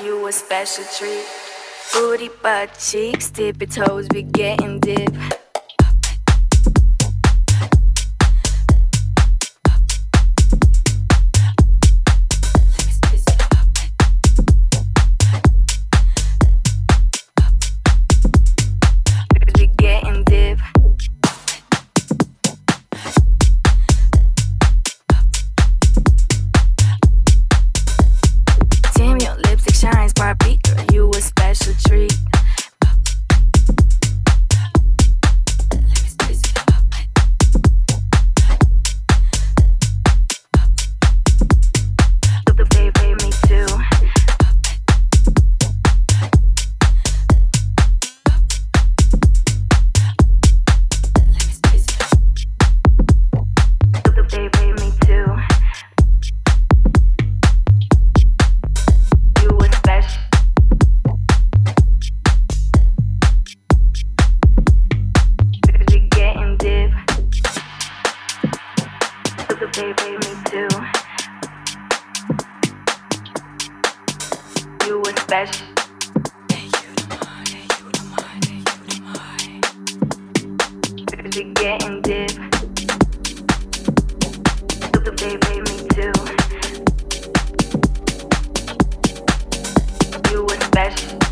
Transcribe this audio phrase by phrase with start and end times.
[0.00, 1.24] you a special treat.
[1.92, 5.10] Booty butt cheeks, tippy toes, we getting deep.
[90.84, 91.23] Podcast.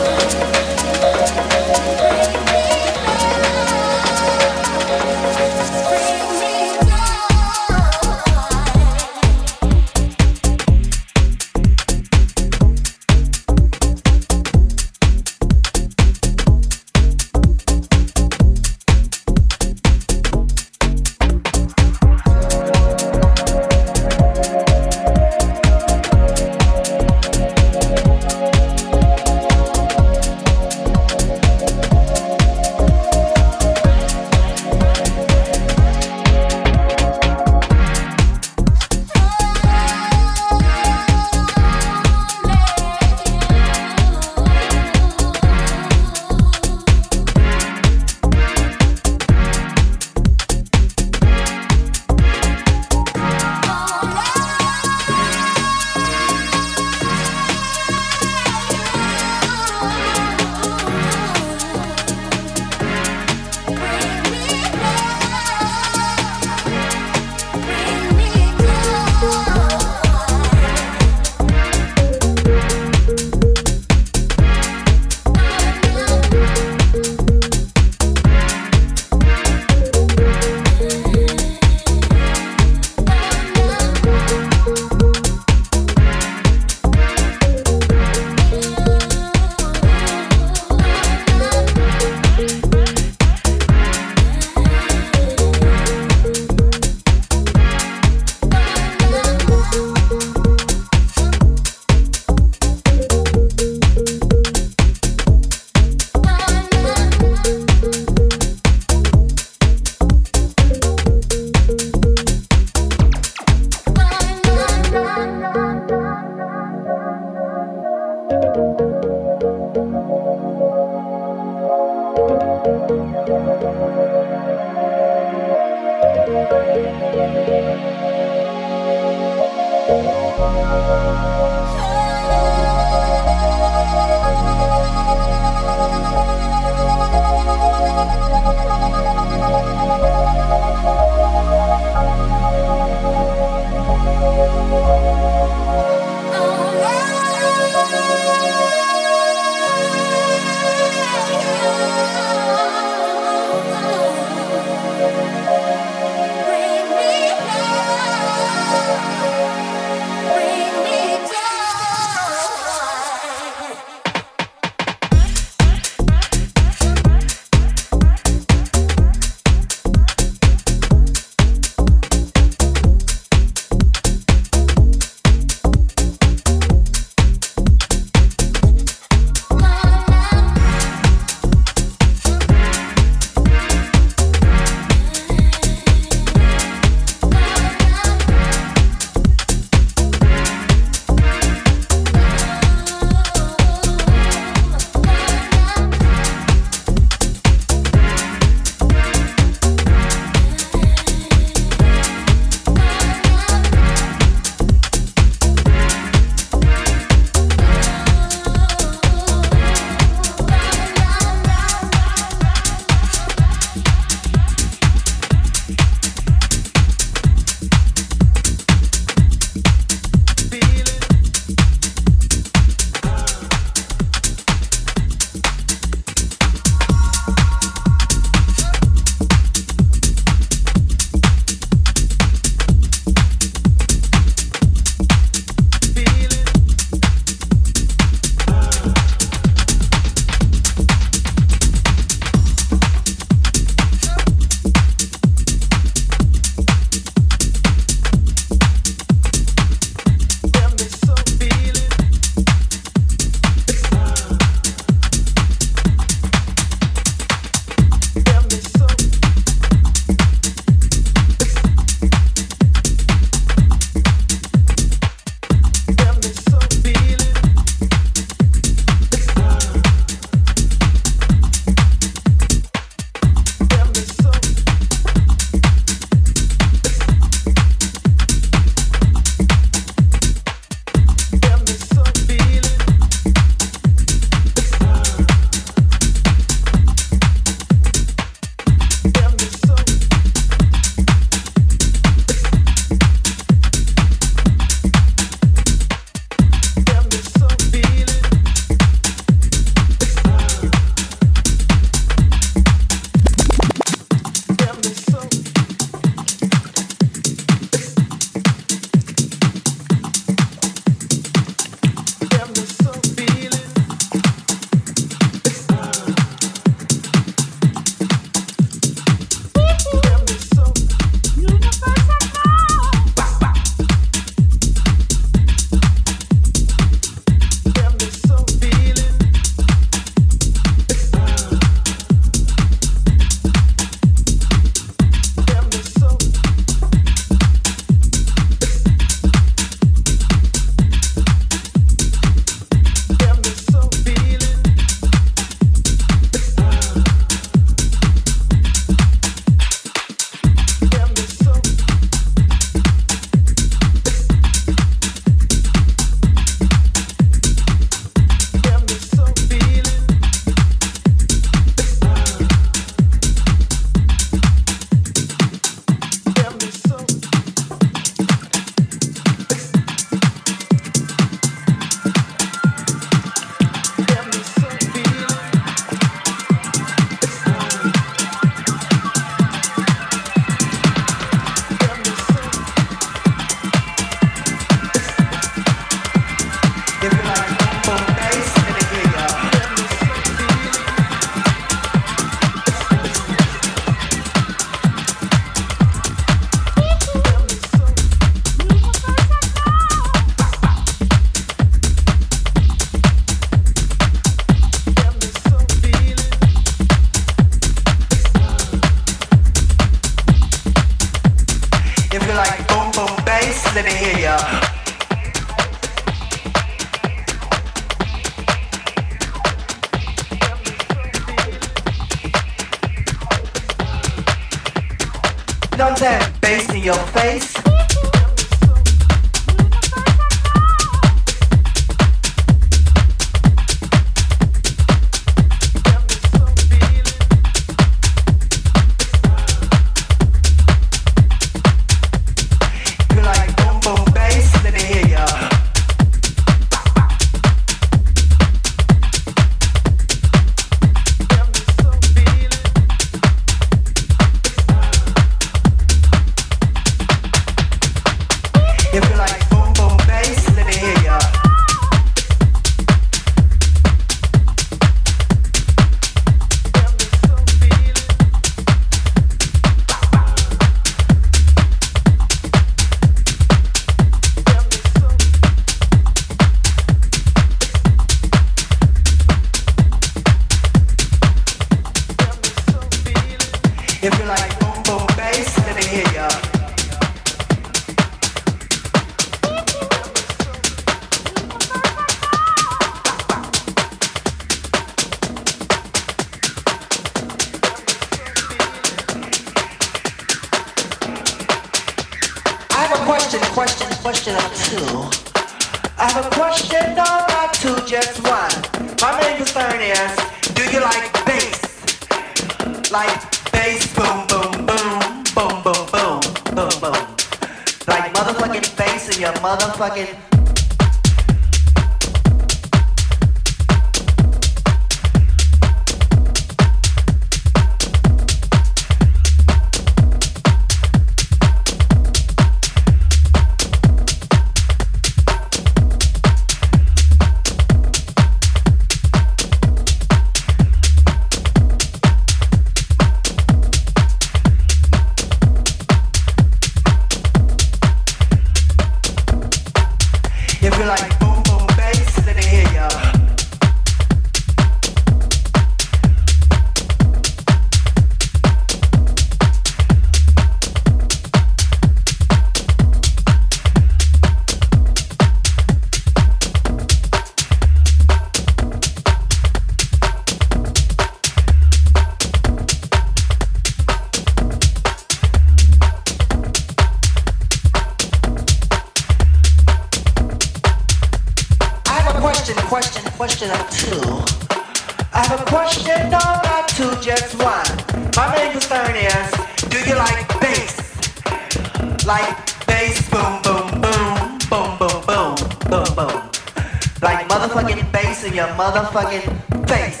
[598.64, 599.28] motherfucking
[599.68, 600.00] face.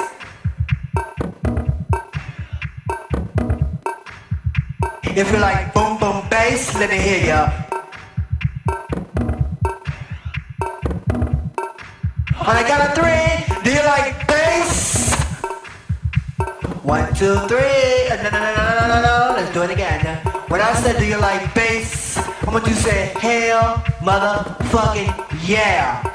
[5.04, 7.40] If you like boom boom bass, let me hear ya.
[12.40, 13.28] On I got a three,
[13.64, 15.12] do you like bass?
[16.82, 18.08] One, two, three.
[18.08, 20.00] Uh, no, no, no, no, no, no, Let's do it again.
[20.48, 22.16] When I said, do you like bass?
[22.16, 25.12] I want you to say, hell, motherfucking
[25.46, 26.13] yeah.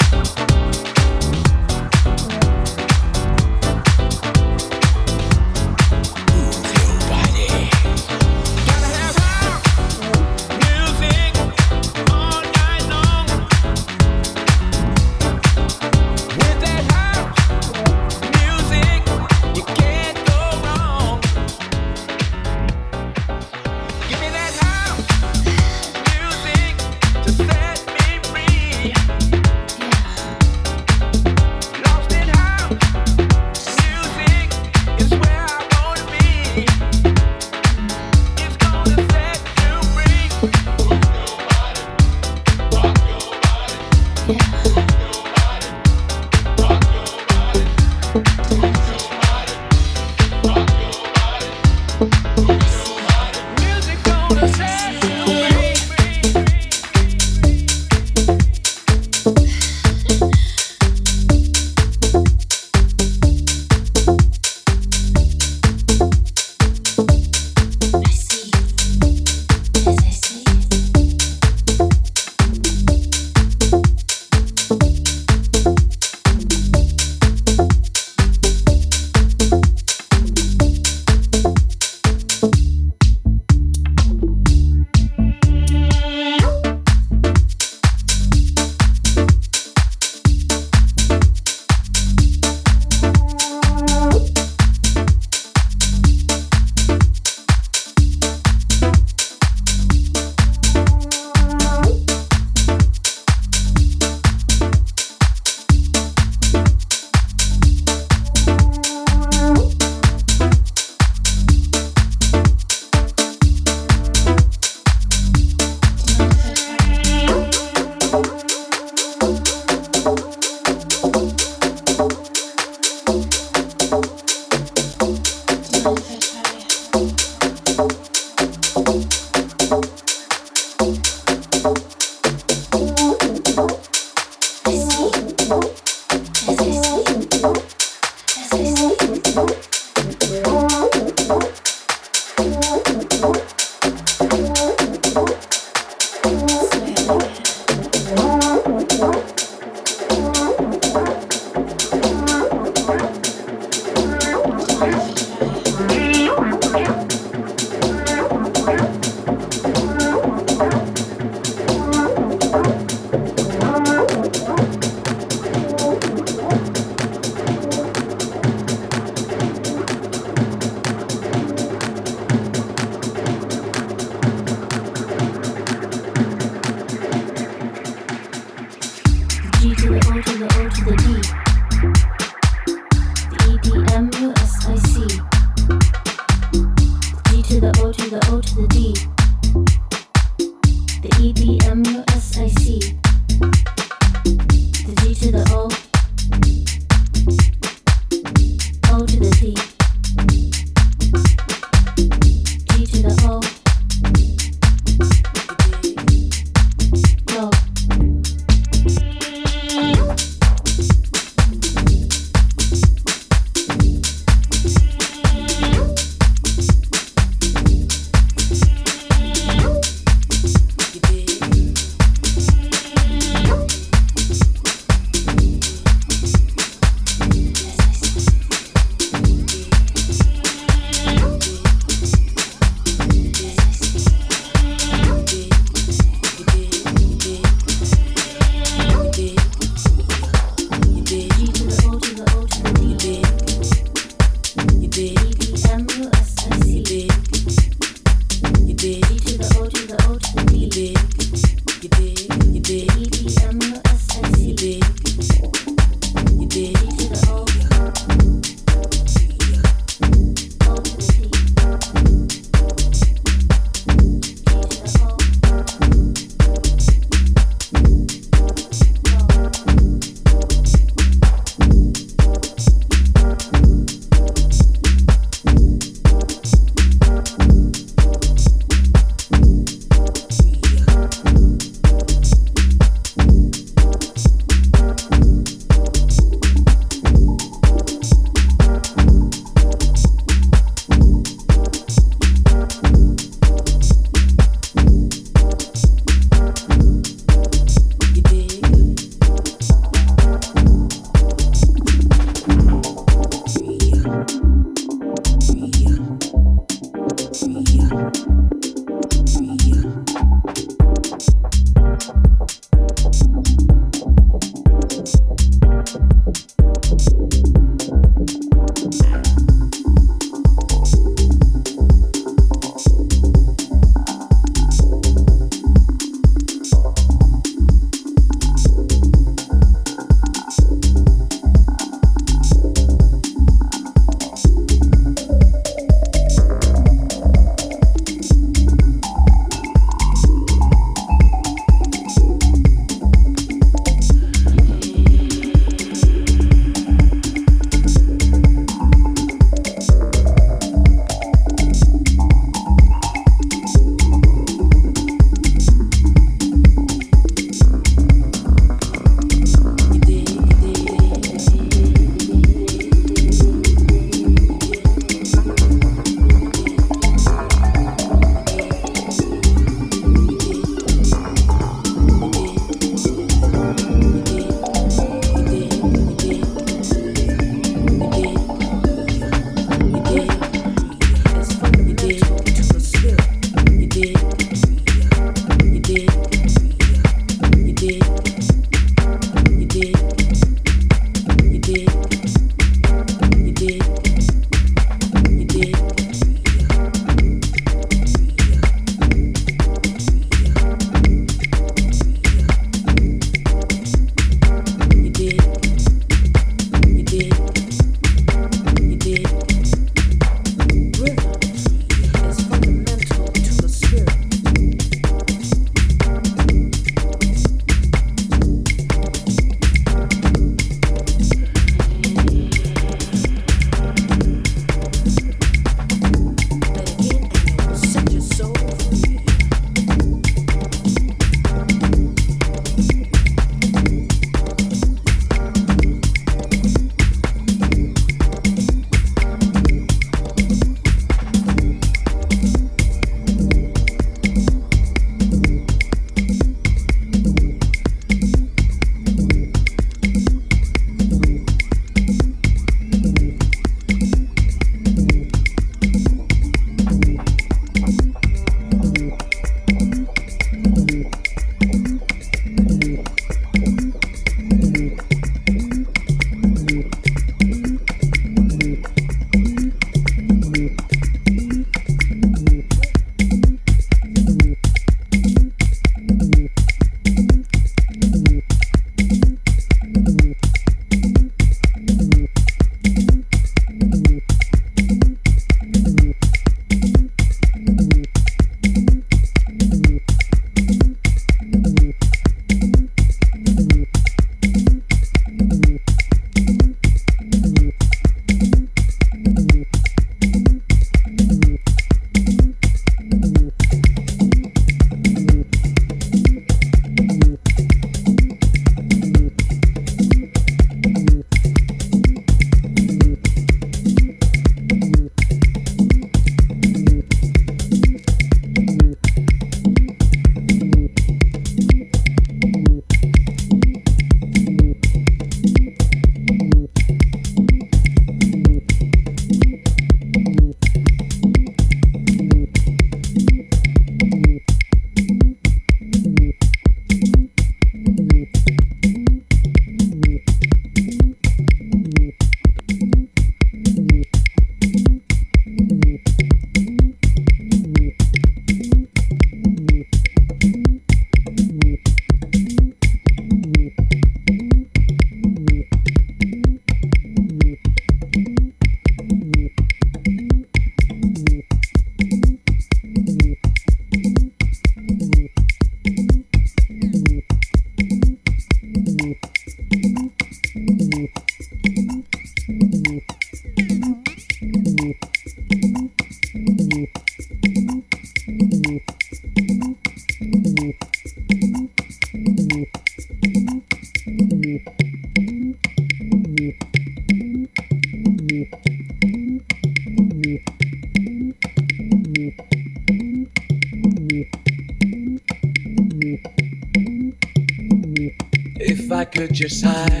[599.41, 600.00] Could just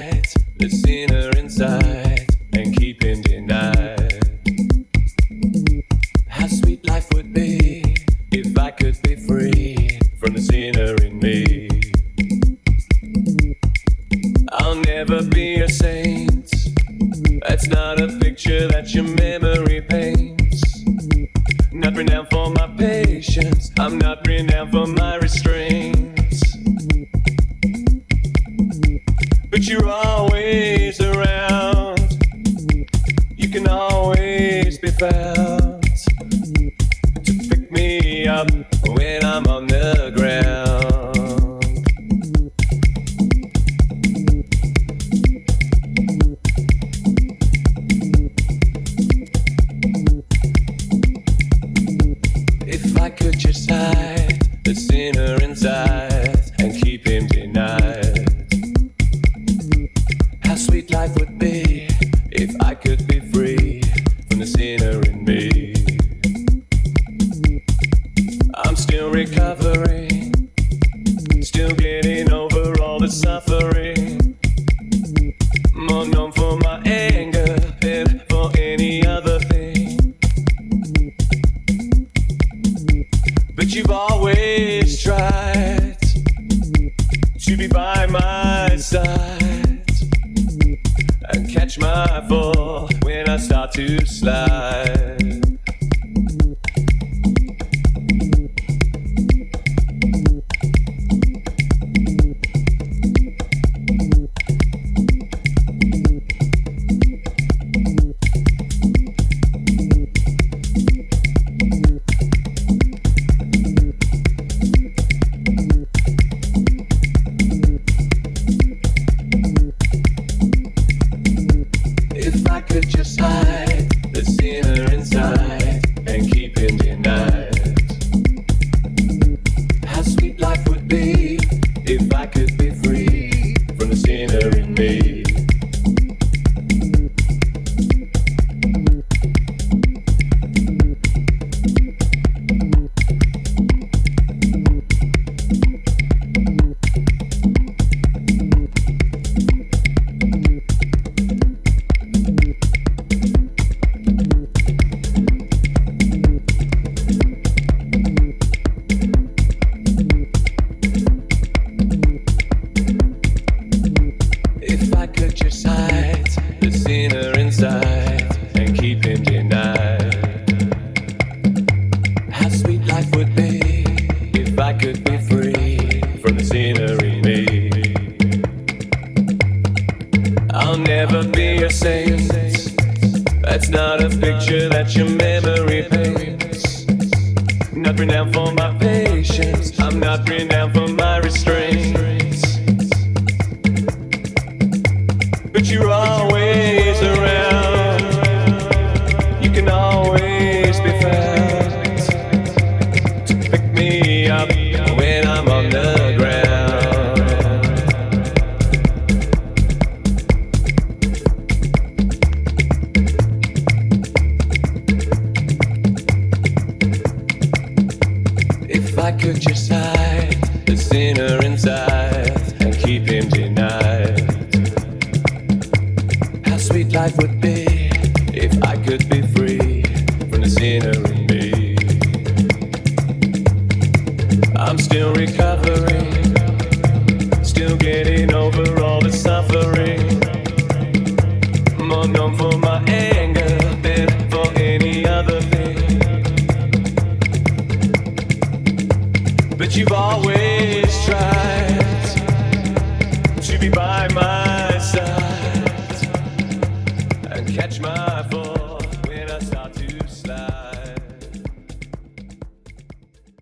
[69.13, 69.60] I'm